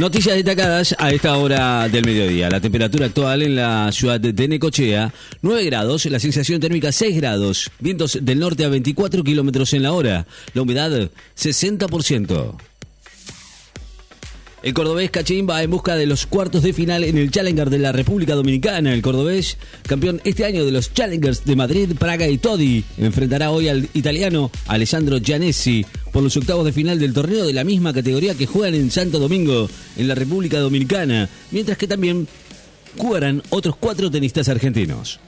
[0.00, 2.48] Noticias destacadas a esta hora del mediodía.
[2.48, 7.70] La temperatura actual en la ciudad de Necochea, 9 grados, la sensación térmica 6 grados,
[7.80, 12.69] vientos del norte a 24 kilómetros en la hora, la humedad 60%.
[14.62, 17.78] El cordobés Cachín va en busca de los cuartos de final en el Challenger de
[17.78, 18.92] la República Dominicana.
[18.92, 19.56] El cordobés,
[19.86, 24.50] campeón este año de los Challengers de Madrid, Praga y Todi, enfrentará hoy al italiano
[24.66, 28.74] Alessandro Gianesi por los octavos de final del torneo de la misma categoría que juegan
[28.74, 32.28] en Santo Domingo, en la República Dominicana, mientras que también
[32.98, 35.20] jugarán otros cuatro tenistas argentinos.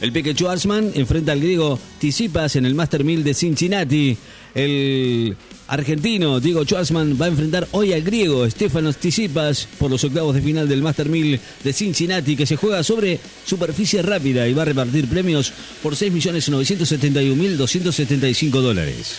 [0.00, 4.16] El Peque Schwarzman enfrenta al griego Tisipas en el Master 1000 de Cincinnati.
[4.54, 5.36] El
[5.68, 10.40] argentino Diego Schwarzman va a enfrentar hoy al griego Stefanos Tsitsipas por los octavos de
[10.42, 14.66] final del Master 1000 de Cincinnati que se juega sobre superficie rápida y va a
[14.66, 15.52] repartir premios
[15.82, 19.16] por 6.971.275 dólares.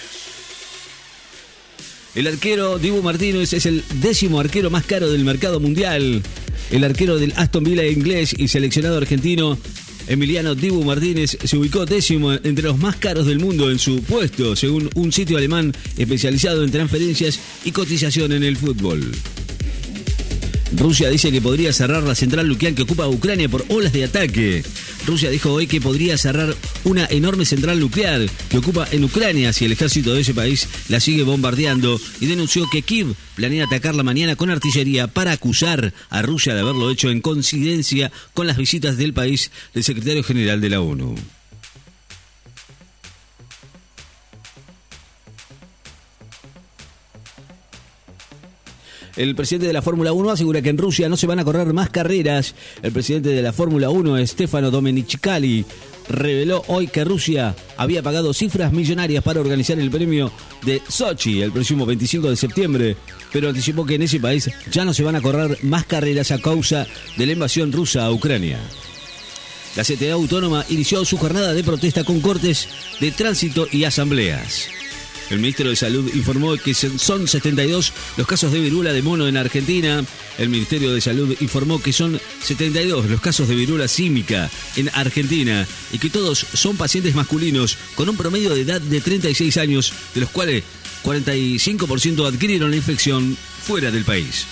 [2.16, 6.23] El arquero Dibu Martínez es el décimo arquero más caro del mercado mundial.
[6.72, 9.59] El arquero del Aston Villa inglés y seleccionado argentino
[10.08, 14.55] Emiliano Dibu Martínez se ubicó décimo entre los más caros del mundo en su puesto,
[14.55, 19.11] según un sitio alemán especializado en transferencias y cotización en el fútbol.
[20.75, 24.64] Rusia dice que podría cerrar la central nuclear que ocupa Ucrania por olas de ataque.
[25.08, 29.64] Rusia dijo hoy que podría cerrar una enorme central nuclear que ocupa en Ucrania si
[29.64, 34.36] el ejército de ese país la sigue bombardeando y denunció que Kiev planea atacarla mañana
[34.36, 39.14] con artillería para acusar a Rusia de haberlo hecho en coincidencia con las visitas del
[39.14, 41.16] país del secretario general de la ONU.
[49.16, 51.73] El presidente de la Fórmula 1 asegura que en Rusia no se van a correr
[51.73, 52.53] más carreras.
[52.83, 55.66] El presidente de la Fórmula 1, Stefano Domenicali,
[56.09, 60.31] reveló hoy que Rusia había pagado cifras millonarias para organizar el premio
[60.64, 62.97] de Sochi el próximo 25 de septiembre,
[63.31, 66.39] pero anticipó que en ese país ya no se van a correr más carreras a
[66.39, 68.59] causa de la invasión rusa a Ucrania.
[69.75, 72.67] La CTA Autónoma inició su jornada de protesta con cortes
[72.99, 74.77] de tránsito y asambleas.
[75.30, 79.36] El ministro de Salud informó que son 72 los casos de viruela de mono en
[79.36, 80.04] Argentina.
[80.38, 85.67] El Ministerio de Salud informó que son 72 los casos de viruela símica en Argentina
[85.92, 90.21] y que todos son pacientes masculinos con un promedio de edad de 36 años, de
[90.21, 90.64] los cuales
[91.04, 94.45] 45% adquirieron la infección fuera del país.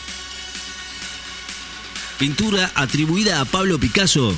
[2.19, 4.35] Pintura atribuida a Pablo Picasso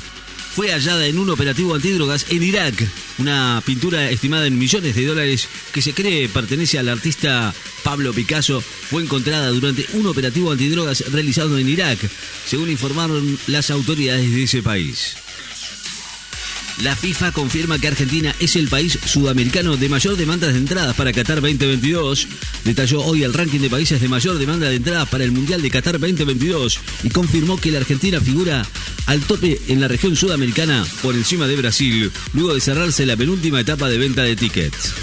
[0.58, 2.74] fue hallada en un operativo antidrogas en Irak.
[3.20, 7.54] Una pintura estimada en millones de dólares que se cree pertenece al artista
[7.84, 12.00] Pablo Picasso fue encontrada durante un operativo antidrogas realizado en Irak,
[12.48, 15.27] según informaron las autoridades de ese país.
[16.84, 21.12] La FIFA confirma que Argentina es el país sudamericano de mayor demanda de entradas para
[21.12, 22.28] Qatar 2022.
[22.66, 25.72] Detalló hoy el ranking de países de mayor demanda de entradas para el Mundial de
[25.72, 28.64] Qatar 2022 y confirmó que la Argentina figura
[29.08, 33.60] al tope en la región sudamericana por encima de Brasil, luego de cerrarse la penúltima
[33.60, 34.94] etapa de venta de tickets.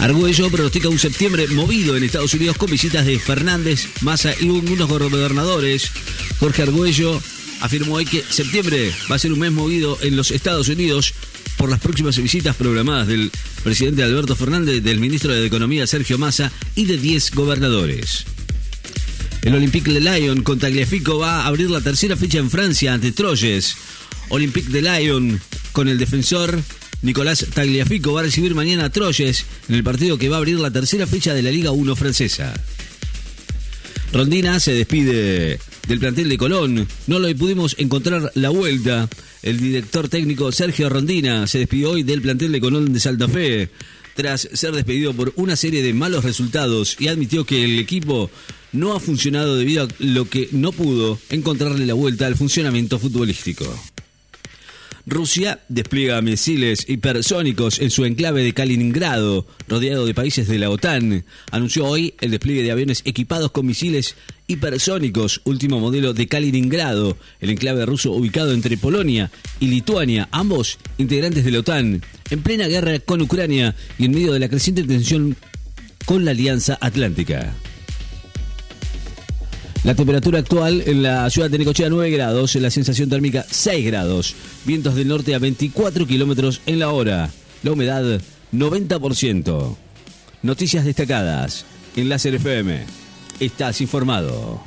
[0.00, 4.86] Argüello pronostica un septiembre movido en Estados Unidos con visitas de Fernández, Massa y algunos
[4.86, 5.90] gobernadores.
[6.38, 7.22] Jorge Argüello
[7.60, 11.14] afirmó hoy que septiembre va a ser un mes movido en los Estados Unidos
[11.56, 13.30] por las próximas visitas programadas del
[13.64, 18.24] presidente Alberto Fernández, del ministro de Economía Sergio Massa y de 10 gobernadores.
[19.42, 23.12] El Olympique de Lyon con Tagliafico va a abrir la tercera fecha en Francia ante
[23.12, 23.76] Troyes.
[24.28, 25.40] Olympique de Lyon
[25.72, 26.60] con el defensor
[27.02, 30.70] Nicolás Tagliafico va a recibir mañana Troyes en el partido que va a abrir la
[30.70, 32.54] tercera fecha de la Liga 1 francesa.
[34.12, 36.86] Rondina se despide del plantel de Colón.
[37.06, 39.08] No lo pudimos encontrar la vuelta.
[39.42, 43.70] El director técnico Sergio Rondina se despidió hoy del plantel de Colón de Santa Fe
[44.14, 48.30] tras ser despedido por una serie de malos resultados y admitió que el equipo
[48.72, 53.64] no ha funcionado debido a lo que no pudo encontrarle la vuelta al funcionamiento futbolístico.
[55.08, 61.24] Rusia despliega misiles hipersónicos en su enclave de Kaliningrado, rodeado de países de la OTAN.
[61.52, 64.16] Anunció hoy el despliegue de aviones equipados con misiles
[64.48, 69.30] hipersónicos, último modelo de Kaliningrado, el enclave ruso ubicado entre Polonia
[69.60, 74.32] y Lituania, ambos integrantes de la OTAN, en plena guerra con Ucrania y en medio
[74.32, 75.36] de la creciente tensión
[76.04, 77.54] con la Alianza Atlántica.
[79.86, 84.34] La temperatura actual en la ciudad de Necochea 9 grados, la sensación térmica 6 grados,
[84.64, 87.30] vientos del norte a 24 kilómetros en la hora,
[87.62, 88.20] la humedad
[88.52, 89.76] 90%.
[90.42, 92.80] Noticias destacadas en Láser FM.
[93.38, 94.60] Estás informado.